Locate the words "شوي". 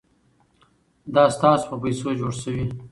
2.41-2.65